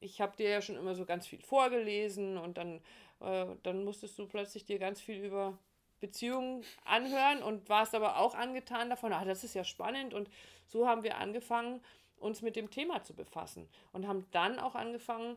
Ich 0.00 0.20
habe 0.20 0.36
dir 0.36 0.48
ja 0.48 0.62
schon 0.62 0.76
immer 0.76 0.94
so 0.94 1.04
ganz 1.04 1.26
viel 1.26 1.40
vorgelesen 1.40 2.36
und 2.38 2.56
dann, 2.56 2.80
äh, 3.20 3.46
dann 3.62 3.84
musstest 3.84 4.18
du 4.18 4.26
plötzlich 4.26 4.64
dir 4.64 4.78
ganz 4.78 5.00
viel 5.00 5.24
über 5.24 5.58
Beziehungen 6.00 6.62
anhören 6.84 7.42
und 7.42 7.68
warst 7.68 7.94
aber 7.94 8.18
auch 8.18 8.34
angetan 8.34 8.88
davon, 8.88 9.12
ah, 9.12 9.24
das 9.24 9.42
ist 9.42 9.54
ja 9.54 9.64
spannend. 9.64 10.14
Und 10.14 10.30
so 10.66 10.86
haben 10.86 11.02
wir 11.02 11.18
angefangen, 11.18 11.80
uns 12.18 12.42
mit 12.42 12.56
dem 12.56 12.70
Thema 12.70 13.02
zu 13.02 13.14
befassen 13.14 13.68
und 13.92 14.06
haben 14.06 14.26
dann 14.30 14.58
auch 14.58 14.74
angefangen, 14.74 15.36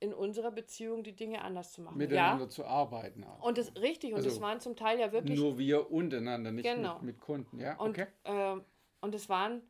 in 0.00 0.14
unserer 0.14 0.52
Beziehung 0.52 1.02
die 1.02 1.14
Dinge 1.14 1.42
anders 1.42 1.72
zu 1.72 1.82
machen. 1.82 1.98
Miteinander 1.98 2.44
ja, 2.44 2.48
zu 2.48 2.64
arbeiten 2.64 3.24
auch. 3.24 3.42
und 3.42 3.58
das 3.58 3.74
richtig, 3.76 4.12
und 4.12 4.18
Also 4.18 4.28
das 4.28 4.40
waren 4.40 4.60
zum 4.60 4.76
Teil 4.76 5.00
ja 5.00 5.10
wirklich 5.10 5.38
Nur 5.38 5.58
wir 5.58 5.90
untereinander, 5.90 6.52
nicht 6.52 6.64
Genau. 6.72 6.94
mit, 6.96 7.02
mit 7.02 7.20
Kunden. 7.20 7.58
Ja, 7.58 7.76
Und, 7.78 7.90
okay. 7.90 8.06
ähm, 8.24 8.64
und 9.00 9.14
es 9.14 9.28
waren 9.28 9.62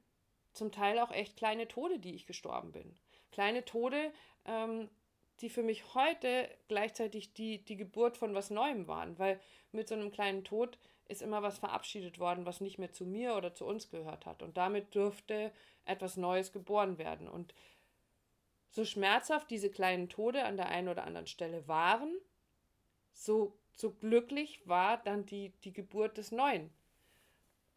zum 0.58 0.72
Teil 0.72 0.98
auch 0.98 1.10
echt 1.10 1.36
kleine 1.36 1.68
Tode, 1.68 1.98
die 1.98 2.14
ich 2.14 2.26
gestorben 2.26 2.72
bin. 2.72 2.96
Kleine 3.32 3.64
Tode, 3.64 4.12
ähm, 4.44 4.88
die 5.40 5.48
für 5.48 5.62
mich 5.62 5.94
heute 5.94 6.48
gleichzeitig 6.68 7.32
die, 7.32 7.64
die 7.64 7.76
Geburt 7.76 8.16
von 8.16 8.34
was 8.34 8.50
Neuem 8.50 8.88
waren, 8.88 9.18
weil 9.18 9.40
mit 9.72 9.88
so 9.88 9.94
einem 9.94 10.10
kleinen 10.10 10.44
Tod 10.44 10.78
ist 11.06 11.22
immer 11.22 11.42
was 11.42 11.58
verabschiedet 11.58 12.18
worden, 12.18 12.44
was 12.44 12.60
nicht 12.60 12.78
mehr 12.78 12.92
zu 12.92 13.06
mir 13.06 13.36
oder 13.36 13.54
zu 13.54 13.64
uns 13.64 13.90
gehört 13.90 14.26
hat. 14.26 14.42
Und 14.42 14.56
damit 14.56 14.94
dürfte 14.94 15.52
etwas 15.86 16.16
Neues 16.16 16.52
geboren 16.52 16.98
werden. 16.98 17.28
Und 17.28 17.54
so 18.70 18.84
schmerzhaft 18.84 19.50
diese 19.50 19.70
kleinen 19.70 20.08
Tode 20.08 20.44
an 20.44 20.56
der 20.56 20.68
einen 20.68 20.88
oder 20.88 21.04
anderen 21.04 21.26
Stelle 21.26 21.66
waren, 21.66 22.12
so, 23.12 23.56
so 23.72 23.90
glücklich 23.90 24.60
war 24.66 24.98
dann 24.98 25.24
die, 25.24 25.50
die 25.64 25.72
Geburt 25.72 26.18
des 26.18 26.30
Neuen. 26.30 26.70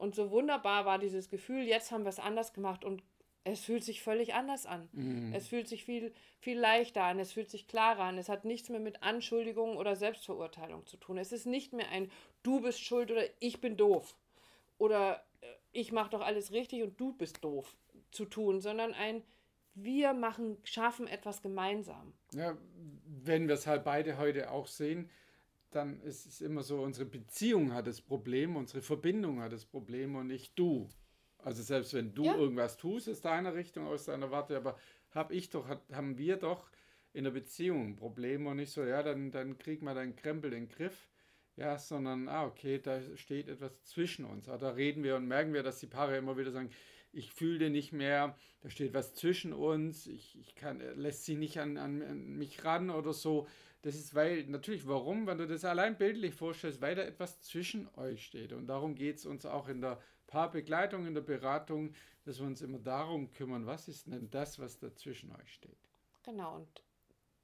Und 0.01 0.15
so 0.15 0.31
wunderbar 0.31 0.85
war 0.85 0.97
dieses 0.97 1.29
Gefühl, 1.29 1.61
jetzt 1.61 1.91
haben 1.91 2.05
wir 2.05 2.09
es 2.09 2.17
anders 2.17 2.53
gemacht 2.53 2.83
und 2.83 3.03
es 3.43 3.59
fühlt 3.59 3.83
sich 3.83 4.01
völlig 4.01 4.33
anders 4.33 4.65
an. 4.65 4.89
Mhm. 4.93 5.31
Es 5.31 5.47
fühlt 5.47 5.67
sich 5.67 5.85
viel, 5.85 6.11
viel 6.39 6.59
leichter 6.59 7.03
an, 7.03 7.19
es 7.19 7.33
fühlt 7.33 7.51
sich 7.51 7.67
klarer 7.67 8.05
an. 8.05 8.17
Es 8.17 8.27
hat 8.27 8.43
nichts 8.43 8.69
mehr 8.69 8.79
mit 8.79 9.03
Anschuldigung 9.03 9.77
oder 9.77 9.95
Selbstverurteilung 9.95 10.87
zu 10.87 10.97
tun. 10.97 11.19
Es 11.19 11.31
ist 11.31 11.45
nicht 11.45 11.71
mehr 11.73 11.89
ein 11.89 12.09
Du 12.41 12.61
bist 12.61 12.83
schuld 12.83 13.11
oder 13.11 13.25
ich 13.39 13.61
bin 13.61 13.77
doof 13.77 14.15
oder 14.79 15.23
äh, 15.41 15.45
ich 15.71 15.91
mache 15.91 16.09
doch 16.09 16.21
alles 16.21 16.51
richtig 16.51 16.81
und 16.81 16.99
du 16.99 17.13
bist 17.13 17.43
doof 17.43 17.77
zu 18.09 18.25
tun, 18.25 18.59
sondern 18.59 18.95
ein 18.95 19.21
wir 19.75 20.13
machen, 20.13 20.57
schaffen 20.63 21.05
etwas 21.05 21.43
gemeinsam. 21.43 22.13
Ja, 22.33 22.57
wenn 23.05 23.47
wir 23.47 23.53
es 23.53 23.67
halt 23.67 23.83
beide 23.83 24.17
heute 24.17 24.49
auch 24.49 24.65
sehen, 24.65 25.11
dann 25.71 26.01
ist 26.01 26.25
es 26.25 26.41
immer 26.41 26.63
so, 26.63 26.81
unsere 26.81 27.05
Beziehung 27.05 27.73
hat 27.73 27.87
das 27.87 28.01
Problem, 28.01 28.55
unsere 28.55 28.81
Verbindung 28.81 29.41
hat 29.41 29.53
das 29.53 29.65
Problem 29.65 30.15
und 30.15 30.27
nicht 30.27 30.57
du. 30.57 30.89
Also 31.39 31.63
selbst 31.63 31.93
wenn 31.93 32.13
du 32.13 32.25
ja. 32.25 32.35
irgendwas 32.35 32.77
tust 32.77 33.09
aus 33.09 33.21
deiner 33.21 33.55
Richtung, 33.55 33.87
aus 33.87 34.05
deiner 34.05 34.31
Warte, 34.31 34.55
aber 34.55 34.77
habe 35.11 35.33
ich 35.33 35.49
doch, 35.49 35.67
haben 35.91 36.17
wir 36.17 36.37
doch 36.37 36.69
in 37.13 37.23
der 37.23 37.31
Beziehung 37.31 37.87
ein 37.87 37.95
Problem 37.95 38.45
und 38.47 38.57
nicht 38.57 38.71
so, 38.71 38.83
ja, 38.83 39.01
dann, 39.03 39.31
dann 39.31 39.57
krieg 39.57 39.81
mal 39.81 39.95
deinen 39.95 40.15
Krempel 40.15 40.53
in 40.53 40.67
den 40.67 40.69
Griff. 40.69 41.09
Ja, 41.57 41.77
sondern, 41.77 42.29
ah, 42.29 42.45
okay, 42.45 42.79
da 42.79 43.01
steht 43.15 43.49
etwas 43.49 43.83
zwischen 43.83 44.23
uns. 44.23 44.47
Ah, 44.47 44.57
da 44.57 44.69
reden 44.69 45.03
wir 45.03 45.17
und 45.17 45.27
merken 45.27 45.53
wir, 45.53 45.63
dass 45.63 45.79
die 45.79 45.87
Paare 45.87 46.17
immer 46.17 46.37
wieder 46.37 46.51
sagen, 46.51 46.69
ich 47.11 47.31
fühle 47.31 47.69
nicht 47.69 47.91
mehr, 47.91 48.37
da 48.61 48.69
steht 48.69 48.93
was 48.93 49.15
zwischen 49.15 49.51
uns, 49.51 50.07
ich, 50.07 50.39
ich 50.39 50.55
kann, 50.55 50.79
lässt 50.95 51.25
sie 51.25 51.35
nicht 51.35 51.59
an, 51.59 51.77
an, 51.77 52.01
an 52.01 52.37
mich 52.37 52.63
ran 52.63 52.89
oder 52.89 53.11
so. 53.11 53.47
Das 53.83 53.95
ist, 53.95 54.13
weil, 54.13 54.43
natürlich, 54.45 54.87
warum? 54.87 55.25
Wenn 55.25 55.39
du 55.39 55.47
das 55.47 55.65
allein 55.65 55.97
bildlich 55.97 56.35
vorstellst, 56.35 56.81
weil 56.81 56.95
da 56.95 57.01
etwas 57.01 57.41
zwischen 57.41 57.89
euch 57.95 58.25
steht. 58.25 58.53
Und 58.53 58.67
darum 58.67 58.93
geht 58.95 59.17
es 59.17 59.25
uns 59.25 59.45
auch 59.45 59.67
in 59.67 59.81
der 59.81 59.99
Paarbegleitung, 60.27 61.07
in 61.07 61.15
der 61.15 61.21
Beratung, 61.21 61.93
dass 62.23 62.39
wir 62.39 62.45
uns 62.45 62.61
immer 62.61 62.79
darum 62.79 63.31
kümmern, 63.31 63.65
was 63.65 63.87
ist 63.87 64.07
denn 64.07 64.29
das, 64.29 64.59
was 64.59 64.77
da 64.77 64.93
zwischen 64.95 65.31
euch 65.35 65.53
steht. 65.53 65.77
Genau, 66.23 66.55
und 66.55 66.83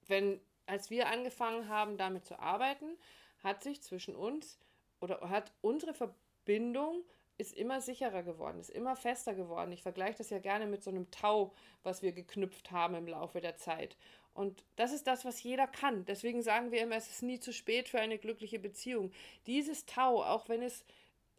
wenn, 0.07 0.39
als 0.67 0.89
wir 0.89 1.09
angefangen 1.09 1.67
haben, 1.67 1.97
damit 1.97 2.25
zu 2.25 2.39
arbeiten, 2.39 2.97
hat 3.43 3.63
sich 3.63 3.81
zwischen 3.81 4.15
uns 4.15 4.59
oder 4.99 5.29
hat 5.29 5.51
unsere 5.61 5.93
Verbindung 5.93 7.03
ist 7.37 7.53
immer 7.53 7.81
sicherer 7.81 8.23
geworden, 8.23 8.59
ist 8.59 8.71
immer 8.71 8.95
fester 8.95 9.35
geworden. 9.35 9.71
Ich 9.71 9.83
vergleiche 9.83 10.17
das 10.17 10.31
ja 10.31 10.39
gerne 10.39 10.65
mit 10.65 10.83
so 10.83 10.89
einem 10.89 11.11
Tau, 11.11 11.53
was 11.83 12.01
wir 12.01 12.11
geknüpft 12.11 12.71
haben 12.71 12.95
im 12.95 13.07
Laufe 13.07 13.41
der 13.41 13.57
Zeit. 13.57 13.95
Und 14.37 14.63
das 14.75 14.93
ist 14.93 15.07
das, 15.07 15.25
was 15.25 15.41
jeder 15.41 15.65
kann. 15.65 16.05
Deswegen 16.05 16.43
sagen 16.43 16.69
wir 16.71 16.79
immer, 16.83 16.95
es 16.95 17.09
ist 17.09 17.23
nie 17.23 17.39
zu 17.39 17.51
spät 17.51 17.89
für 17.89 17.99
eine 17.99 18.19
glückliche 18.19 18.59
Beziehung. 18.59 19.11
Dieses 19.47 19.87
Tau, 19.87 20.23
auch 20.23 20.47
wenn 20.47 20.61
es 20.61 20.85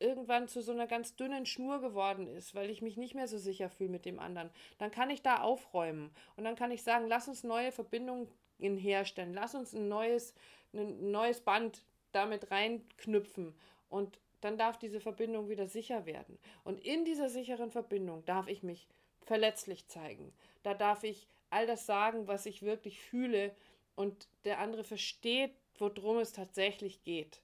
irgendwann 0.00 0.48
zu 0.48 0.62
so 0.62 0.72
einer 0.72 0.88
ganz 0.88 1.14
dünnen 1.14 1.46
Schnur 1.46 1.80
geworden 1.80 2.26
ist, 2.26 2.56
weil 2.56 2.70
ich 2.70 2.82
mich 2.82 2.96
nicht 2.96 3.14
mehr 3.14 3.28
so 3.28 3.38
sicher 3.38 3.70
fühle 3.70 3.90
mit 3.90 4.04
dem 4.04 4.18
anderen, 4.18 4.50
dann 4.78 4.90
kann 4.90 5.10
ich 5.10 5.22
da 5.22 5.42
aufräumen 5.42 6.10
und 6.34 6.42
dann 6.42 6.56
kann 6.56 6.72
ich 6.72 6.82
sagen, 6.82 7.06
lass 7.06 7.28
uns 7.28 7.44
neue 7.44 7.70
Verbindungen 7.70 8.26
herstellen, 8.58 9.32
lass 9.32 9.54
uns 9.54 9.74
ein 9.74 9.86
neues, 9.86 10.34
ein 10.72 11.12
neues 11.12 11.40
Band 11.40 11.84
damit 12.10 12.50
reinknüpfen 12.50 13.54
und 13.90 14.18
dann 14.40 14.58
darf 14.58 14.76
diese 14.76 14.98
Verbindung 14.98 15.48
wieder 15.48 15.68
sicher 15.68 16.04
werden. 16.04 16.36
Und 16.64 16.84
in 16.84 17.04
dieser 17.04 17.28
sicheren 17.28 17.70
Verbindung 17.70 18.24
darf 18.24 18.48
ich 18.48 18.64
mich 18.64 18.88
verletzlich 19.20 19.86
zeigen. 19.86 20.32
Da 20.64 20.74
darf 20.74 21.04
ich 21.04 21.28
all 21.50 21.66
das 21.66 21.86
sagen, 21.86 22.28
was 22.28 22.46
ich 22.46 22.62
wirklich 22.62 23.00
fühle 23.00 23.54
und 23.94 24.28
der 24.44 24.58
andere 24.58 24.84
versteht, 24.84 25.52
worum 25.78 26.18
es 26.18 26.32
tatsächlich 26.32 27.02
geht 27.02 27.42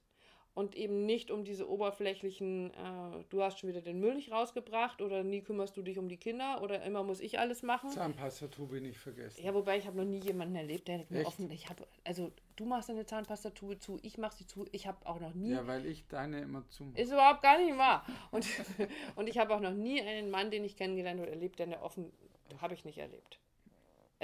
und 0.55 0.73
eben 0.75 1.05
nicht 1.05 1.31
um 1.31 1.43
diese 1.43 1.69
oberflächlichen, 1.69 2.71
äh, 2.71 3.23
du 3.29 3.43
hast 3.43 3.59
schon 3.59 3.69
wieder 3.69 3.81
den 3.81 3.99
Müll 3.99 4.15
nicht 4.15 4.31
rausgebracht 4.31 5.01
oder 5.01 5.21
nie 5.21 5.41
kümmerst 5.41 5.75
du 5.75 5.81
dich 5.81 5.99
um 5.99 6.07
die 6.07 6.15
Kinder 6.15 6.61
oder 6.63 6.81
immer 6.83 7.03
muss 7.03 7.19
ich 7.19 7.37
alles 7.37 7.61
machen. 7.61 7.89
Zahnpastatube 7.89 8.79
nicht 8.79 8.97
vergessen. 8.97 9.43
Ja, 9.43 9.53
wobei 9.53 9.77
ich 9.77 9.85
habe 9.85 9.97
noch 9.97 10.05
nie 10.05 10.19
jemanden 10.19 10.55
erlebt, 10.55 10.87
der 10.87 11.05
mir 11.09 11.25
offen, 11.25 11.51
ich 11.51 11.69
habe, 11.69 11.85
also 12.05 12.31
du 12.55 12.65
machst 12.65 12.87
deine 12.87 13.05
Zahnpastatube 13.05 13.79
zu, 13.79 13.99
ich 14.01 14.17
mache 14.17 14.37
sie 14.37 14.47
zu, 14.47 14.65
ich 14.71 14.87
habe 14.87 15.05
auch 15.05 15.19
noch 15.19 15.33
nie. 15.33 15.51
Ja, 15.51 15.67
weil 15.67 15.85
ich 15.85 16.07
deine 16.07 16.39
immer 16.41 16.67
zu 16.69 16.89
Ist 16.95 17.11
überhaupt 17.11 17.41
gar 17.41 17.59
nicht 17.59 17.77
wahr. 17.77 18.05
Und, 18.31 18.47
und 19.17 19.27
ich 19.27 19.37
habe 19.37 19.53
auch 19.53 19.59
noch 19.59 19.73
nie 19.73 20.01
einen 20.01 20.31
Mann, 20.31 20.51
den 20.51 20.63
ich 20.63 20.77
kennengelernt 20.77 21.19
oder 21.19 21.31
erlebt, 21.31 21.59
der 21.59 21.65
eine 21.65 21.81
offen, 21.81 22.13
habe 22.61 22.73
ich 22.73 22.85
nicht 22.85 22.97
erlebt. 22.97 23.39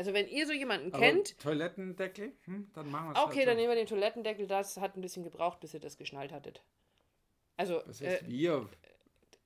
Also 0.02 0.16
wenn 0.16 0.28
ihr 0.28 0.48
so 0.48 0.54
jemanden 0.54 0.92
Aber 0.92 0.98
kennt. 0.98 1.38
Toilettendeckel? 1.38 2.34
Hm, 2.46 2.72
dann 2.74 2.90
machen 2.90 3.10
wir 3.10 3.20
es. 3.20 3.24
Okay, 3.24 3.38
halt 3.38 3.50
dann 3.50 3.58
nehmen 3.58 3.70
wir 3.70 3.76
den 3.76 3.86
Toilettendeckel. 3.86 4.48
Das 4.48 4.78
hat 4.78 4.98
ein 4.98 5.02
bisschen 5.02 5.22
gebraucht, 5.22 5.60
bis 5.60 5.76
ihr 5.76 5.80
das 5.80 5.96
geschnallt 5.96 6.32
hattet. 6.32 6.64
Also. 7.56 7.84
Was 7.86 8.02
heißt 8.02 8.24
äh, 8.24 8.28
wir? 8.28 8.68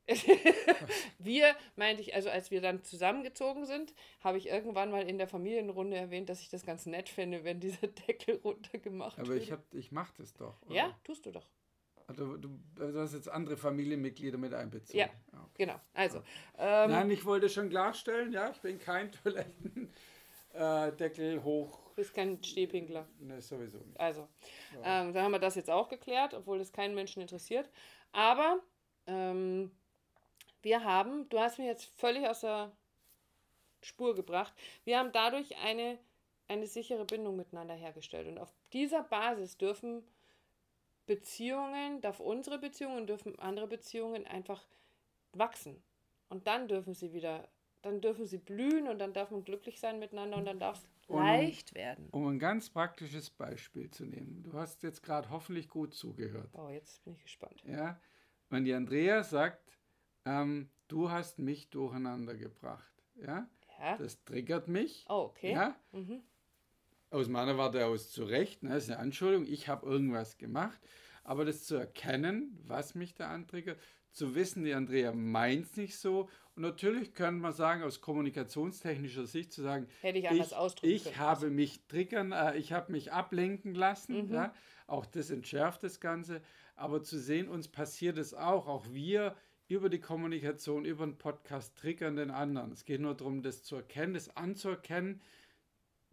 wir 1.19 1.57
meinte 1.75 2.01
ich, 2.01 2.15
also 2.15 2.29
als 2.29 2.51
wir 2.51 2.61
dann 2.61 2.85
zusammengezogen 2.85 3.65
sind, 3.65 3.93
habe 4.21 4.37
ich 4.37 4.47
irgendwann 4.47 4.91
mal 4.91 5.05
in 5.05 5.17
der 5.17 5.27
Familienrunde 5.27 5.97
erwähnt, 5.97 6.29
dass 6.29 6.39
ich 6.39 6.47
das 6.47 6.65
ganz 6.65 6.85
nett 6.85 7.09
finde, 7.09 7.43
wenn 7.43 7.59
dieser 7.59 7.87
Deckel 8.07 8.39
runtergemacht 8.41 9.17
wird. 9.17 9.27
Aber 9.27 9.35
ich, 9.35 9.53
ich 9.73 9.91
mache 9.91 10.13
das 10.19 10.33
doch. 10.35 10.61
Oder? 10.67 10.73
Ja, 10.73 10.99
tust 11.03 11.25
du 11.25 11.31
doch. 11.31 11.49
Also, 12.07 12.37
du, 12.37 12.57
du, 12.75 12.97
hast 12.97 13.13
jetzt 13.13 13.27
andere 13.27 13.57
Familienmitglieder 13.57 14.37
mit 14.37 14.53
einbezogen. 14.53 14.99
Ja, 14.99 15.09
ah, 15.33 15.41
okay. 15.41 15.65
genau. 15.65 15.81
Also. 15.93 16.19
Ähm, 16.57 16.91
Nein, 16.91 17.11
ich 17.11 17.25
wollte 17.25 17.49
schon 17.49 17.69
klarstellen, 17.69 18.31
ja, 18.31 18.51
ich 18.51 18.61
bin 18.61 18.79
kein 18.79 19.11
Toiletten 19.23 19.91
äh, 20.55 20.91
Deckel 20.93 21.43
hoch. 21.43 21.79
Du 21.89 21.95
bist 21.95 22.13
kein 22.13 22.43
Stehpinkler. 22.43 23.07
Ne, 23.19 23.41
sowieso 23.41 23.77
nicht. 23.79 23.99
Also, 23.99 24.27
ja. 24.73 25.01
ähm, 25.01 25.13
dann 25.13 25.23
haben 25.23 25.31
wir 25.31 25.39
das 25.39 25.55
jetzt 25.55 25.69
auch 25.69 25.87
geklärt, 25.87 26.33
obwohl 26.33 26.57
das 26.57 26.71
keinen 26.71 26.95
Menschen 26.95 27.21
interessiert. 27.21 27.69
Aber 28.11 28.59
ähm, 29.07 29.71
wir 30.61 30.83
haben, 30.83 31.29
du 31.29 31.39
hast 31.39 31.59
mir 31.59 31.67
jetzt 31.67 31.85
völlig 31.85 32.27
aus 32.27 32.41
der 32.41 32.71
Spur 33.81 34.15
gebracht, 34.15 34.53
wir 34.83 34.97
haben 34.97 35.11
dadurch 35.11 35.55
eine, 35.63 35.99
eine 36.47 36.67
sichere 36.67 37.05
Bindung 37.05 37.35
miteinander 37.35 37.75
hergestellt. 37.75 38.27
Und 38.27 38.39
auf 38.39 38.51
dieser 38.73 39.03
Basis 39.03 39.57
dürfen 39.57 40.03
Beziehungen, 41.05 42.01
darf 42.01 42.19
unsere 42.19 42.57
Beziehungen, 42.57 43.05
dürfen 43.05 43.37
andere 43.37 43.67
Beziehungen 43.67 44.25
einfach 44.25 44.65
wachsen. 45.33 45.83
Und 46.29 46.47
dann 46.47 46.67
dürfen 46.67 46.93
sie 46.93 47.13
wieder 47.13 47.47
dann 47.85 48.01
dürfen 48.01 48.25
sie 48.25 48.39
blühen 48.39 48.87
und 48.87 48.97
dann 48.97 49.13
darf 49.13 49.29
man 49.29 49.43
glücklich 49.43 49.79
sein 49.79 49.99
miteinander 49.99 50.37
und 50.37 50.45
dann 50.45 50.59
darf 50.59 50.77
es 50.79 50.87
leicht 51.07 51.75
werden. 51.75 52.09
Um 52.09 52.25
ein 52.25 52.39
ganz 52.39 52.67
praktisches 52.67 53.29
Beispiel 53.29 53.91
zu 53.91 54.05
nehmen. 54.05 54.41
Du 54.41 54.53
hast 54.53 54.81
jetzt 54.81 55.03
gerade 55.03 55.29
hoffentlich 55.29 55.69
gut 55.69 55.93
zugehört. 55.93 56.49
Oh, 56.53 56.69
jetzt 56.69 57.03
bin 57.03 57.13
ich 57.13 57.21
gespannt. 57.21 57.61
Ja, 57.63 57.99
wenn 58.49 58.65
die 58.65 58.73
Andrea 58.73 59.21
sagt, 59.21 59.77
ähm, 60.25 60.71
du 60.87 61.11
hast 61.11 61.37
mich 61.37 61.69
durcheinander 61.69 62.33
gebracht. 62.33 62.91
Ja? 63.17 63.47
ja. 63.79 63.97
Das 63.97 64.23
triggert 64.23 64.67
mich. 64.67 65.05
Oh, 65.07 65.29
okay. 65.29 65.51
Ja. 65.51 65.75
Mhm. 65.91 66.23
Aus 67.11 67.27
meiner 67.27 67.55
Warte 67.55 67.85
aus 67.85 68.11
zu 68.11 68.23
Recht, 68.23 68.63
ne, 68.63 68.75
ist 68.75 68.89
eine 68.89 68.97
Anschuldigung, 68.97 69.45
ich 69.45 69.69
habe 69.69 69.85
irgendwas 69.85 70.39
gemacht. 70.39 70.79
Aber 71.23 71.45
das 71.45 71.65
zu 71.65 71.75
erkennen, 71.75 72.57
was 72.63 72.95
mich 72.95 73.13
da 73.13 73.29
antriggert, 73.29 73.79
zu 74.15 74.33
wissen, 74.33 74.63
die 74.63 74.73
Andrea 74.73 75.11
meint 75.11 75.65
es 75.65 75.77
nicht 75.77 75.97
so. 75.97 76.29
Und 76.55 76.63
natürlich 76.63 77.13
könnte 77.13 77.41
man 77.41 77.51
sagen, 77.51 77.83
aus 77.83 77.99
kommunikationstechnischer 77.99 79.25
Sicht 79.25 79.51
zu 79.51 79.61
sagen, 79.61 79.87
Hätte 80.01 80.19
ich, 80.19 80.29
anders 80.29 80.75
ich, 80.81 80.91
ich 80.91 81.03
können, 81.03 81.19
habe 81.19 81.49
mich 81.49 81.85
triggern, 81.87 82.31
äh, 82.31 82.57
ich 82.57 82.71
habe 82.71 82.91
mich 82.93 83.11
ablenken 83.11 83.75
lassen. 83.75 84.27
Mhm. 84.27 84.33
Ja? 84.33 84.53
Auch 84.87 85.05
das 85.05 85.29
entschärft 85.31 85.83
das 85.83 85.99
Ganze. 85.99 86.41
Aber 86.75 87.03
zu 87.03 87.19
sehen, 87.19 87.49
uns 87.49 87.67
passiert 87.67 88.17
es 88.17 88.33
auch. 88.33 88.67
Auch 88.67 88.85
wir 88.91 89.35
über 89.67 89.89
die 89.89 89.99
Kommunikation, 89.99 90.85
über 90.85 91.05
den 91.05 91.17
Podcast 91.17 91.75
triggern 91.77 92.15
den 92.15 92.31
anderen. 92.31 92.71
Es 92.71 92.85
geht 92.85 93.01
nur 93.01 93.15
darum, 93.15 93.41
das 93.41 93.63
zu 93.63 93.75
erkennen, 93.75 94.13
das 94.13 94.35
anzuerkennen 94.37 95.21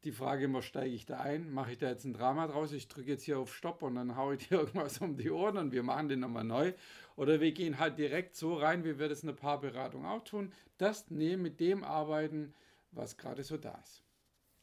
die 0.05 0.13
Frage 0.13 0.45
immer, 0.45 0.63
steige 0.63 0.95
ich 0.95 1.07
da 1.07 1.19
ein? 1.19 1.53
Mache 1.53 1.73
ich 1.73 1.79
da 1.79 1.89
jetzt 1.89 2.05
ein 2.05 2.15
Drama 2.15 2.47
draus? 2.49 2.73
Ich 2.73 2.89
drücke 2.89 3.11
jetzt 3.11 3.23
hier 3.23 3.39
auf 3.39 3.55
Stopp 3.55 3.83
und 3.83 3.95
dann 3.95 4.17
haue 4.17 4.35
ich 4.37 4.49
dir 4.49 4.55
irgendwas 4.61 4.99
um 4.99 5.17
die 5.17 5.31
Ohren 5.31 5.57
und 5.57 5.73
wir 5.73 5.83
machen 5.83 6.09
den 6.09 6.21
nochmal 6.21 6.45
neu. 6.45 6.73
Oder 7.17 7.41
wir 7.41 7.53
gehen 7.53 7.79
halt 7.79 7.99
direkt 7.99 8.35
so 8.35 8.55
rein, 8.55 8.85
wie 8.85 8.99
wir 8.99 9.09
das 9.09 9.23
in 9.23 9.29
der 9.29 9.37
Paarberatung 9.37 10.05
auch 10.05 10.25
tun. 10.25 10.53
Das 10.79 11.11
nehmen, 11.11 11.43
mit 11.43 11.61
dem 11.61 11.85
arbeiten, 11.85 12.55
was 12.91 13.17
gerade 13.17 13.43
so 13.45 13.57
da 13.57 13.79
ist. 13.83 14.03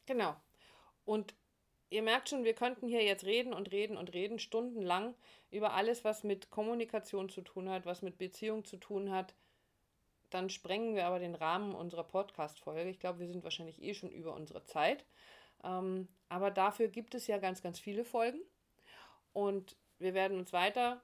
Genau. 0.06 0.36
Und 1.04 1.34
ihr 1.88 2.02
merkt 2.02 2.28
schon, 2.28 2.44
wir 2.44 2.54
könnten 2.54 2.86
hier 2.86 3.02
jetzt 3.02 3.24
reden 3.24 3.52
und 3.54 3.72
reden 3.72 3.96
und 3.96 4.12
reden, 4.12 4.38
stundenlang 4.38 5.14
über 5.50 5.72
alles, 5.74 6.04
was 6.04 6.24
mit 6.24 6.50
Kommunikation 6.50 7.28
zu 7.28 7.40
tun 7.40 7.68
hat, 7.68 7.86
was 7.86 8.02
mit 8.02 8.18
Beziehung 8.18 8.64
zu 8.64 8.76
tun 8.76 9.10
hat. 9.10 9.34
Dann 10.30 10.48
sprengen 10.48 10.94
wir 10.94 11.06
aber 11.06 11.18
den 11.18 11.34
Rahmen 11.34 11.74
unserer 11.74 12.04
Podcast-Folge. 12.04 12.88
Ich 12.88 13.00
glaube, 13.00 13.18
wir 13.18 13.28
sind 13.28 13.44
wahrscheinlich 13.44 13.82
eh 13.82 13.94
schon 13.94 14.10
über 14.10 14.34
unsere 14.34 14.64
Zeit. 14.64 15.04
Ähm, 15.64 16.08
aber 16.28 16.50
dafür 16.50 16.88
gibt 16.88 17.14
es 17.14 17.26
ja 17.26 17.38
ganz, 17.38 17.62
ganz 17.62 17.78
viele 17.78 18.04
Folgen. 18.04 18.40
Und 19.32 19.76
wir 19.98 20.14
werden 20.14 20.38
uns 20.38 20.52
weiter 20.52 21.02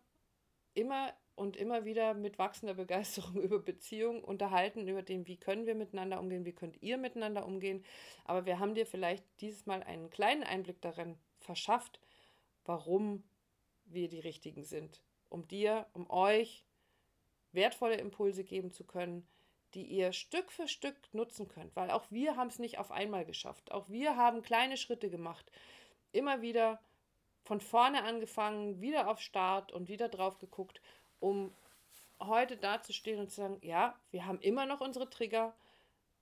immer 0.74 1.12
und 1.34 1.56
immer 1.56 1.84
wieder 1.84 2.14
mit 2.14 2.38
wachsender 2.38 2.74
Begeisterung 2.74 3.36
über 3.42 3.58
Beziehungen 3.58 4.24
unterhalten, 4.24 4.88
über 4.88 5.02
den, 5.02 5.26
wie 5.26 5.36
können 5.36 5.66
wir 5.66 5.74
miteinander 5.74 6.18
umgehen, 6.18 6.44
wie 6.44 6.54
könnt 6.54 6.82
ihr 6.82 6.96
miteinander 6.96 7.46
umgehen. 7.46 7.84
Aber 8.24 8.46
wir 8.46 8.58
haben 8.58 8.74
dir 8.74 8.86
vielleicht 8.86 9.24
dieses 9.40 9.66
Mal 9.66 9.82
einen 9.82 10.10
kleinen 10.10 10.42
Einblick 10.42 10.80
darin 10.80 11.18
verschafft, 11.40 12.00
warum 12.64 13.22
wir 13.84 14.08
die 14.08 14.20
Richtigen 14.20 14.64
sind. 14.64 15.02
Um 15.28 15.46
dir, 15.46 15.86
um 15.92 16.08
euch 16.10 16.65
wertvolle 17.56 17.96
Impulse 17.96 18.44
geben 18.44 18.70
zu 18.70 18.84
können, 18.84 19.26
die 19.74 19.82
ihr 19.82 20.12
Stück 20.12 20.52
für 20.52 20.68
Stück 20.68 20.96
nutzen 21.12 21.48
könnt. 21.48 21.74
Weil 21.74 21.90
auch 21.90 22.04
wir 22.10 22.36
haben 22.36 22.48
es 22.48 22.60
nicht 22.60 22.78
auf 22.78 22.92
einmal 22.92 23.24
geschafft. 23.24 23.72
Auch 23.72 23.88
wir 23.88 24.16
haben 24.16 24.42
kleine 24.42 24.76
Schritte 24.76 25.10
gemacht. 25.10 25.50
Immer 26.12 26.40
wieder 26.40 26.80
von 27.42 27.60
vorne 27.60 28.04
angefangen, 28.04 28.80
wieder 28.80 29.08
auf 29.08 29.20
Start 29.20 29.72
und 29.72 29.88
wieder 29.88 30.08
drauf 30.08 30.38
geguckt 30.38 30.80
um 31.20 31.52
heute 32.20 32.56
dazustehen 32.56 33.20
und 33.20 33.30
zu 33.30 33.36
sagen, 33.36 33.58
ja, 33.62 33.98
wir 34.10 34.26
haben 34.26 34.40
immer 34.40 34.66
noch 34.66 34.80
unsere 34.80 35.08
Trigger 35.08 35.54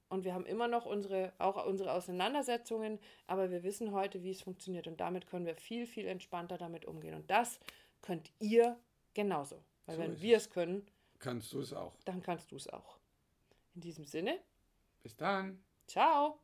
und 0.08 0.24
wir 0.24 0.34
haben 0.34 0.46
immer 0.46 0.68
noch 0.68 0.86
unsere, 0.86 1.32
auch 1.38 1.64
unsere 1.66 1.92
Auseinandersetzungen, 1.92 2.98
aber 3.26 3.50
wir 3.50 3.62
wissen 3.62 3.92
heute, 3.92 4.22
wie 4.22 4.30
es 4.30 4.42
funktioniert 4.42 4.86
und 4.86 5.00
damit 5.00 5.26
können 5.26 5.46
wir 5.46 5.56
viel, 5.56 5.86
viel 5.86 6.06
entspannter 6.06 6.58
damit 6.58 6.84
umgehen. 6.84 7.14
Und 7.14 7.30
das 7.30 7.60
könnt 8.02 8.30
ihr 8.40 8.76
genauso. 9.14 9.62
Weil 9.86 9.96
so 9.96 10.02
wenn 10.02 10.20
wir 10.20 10.36
es 10.36 10.50
können, 10.50 10.86
kannst 11.25 11.52
du 11.54 11.61
es 11.61 11.73
auch. 11.73 11.97
Dann 12.04 12.23
kannst 12.23 12.52
du 12.52 12.57
es 12.57 12.69
auch. 12.69 12.99
In 13.75 13.81
diesem 13.81 14.04
Sinne. 14.04 14.38
Bis 15.02 15.16
dann. 15.16 15.64
Ciao. 15.87 16.43